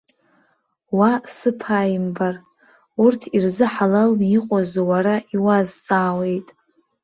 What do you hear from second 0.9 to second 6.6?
Уа сыԥааимбар! Урҭ ирзыҳалалны иҟоу азы уара иуазҵаауеит.